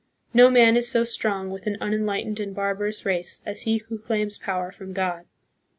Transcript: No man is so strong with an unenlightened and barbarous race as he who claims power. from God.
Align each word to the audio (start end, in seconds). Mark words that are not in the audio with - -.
No 0.33 0.49
man 0.49 0.77
is 0.77 0.89
so 0.89 1.03
strong 1.03 1.51
with 1.51 1.67
an 1.67 1.77
unenlightened 1.79 2.39
and 2.39 2.55
barbarous 2.55 3.05
race 3.05 3.39
as 3.45 3.61
he 3.69 3.77
who 3.77 3.99
claims 3.99 4.39
power. 4.39 4.71
from 4.71 4.93
God. 4.93 5.27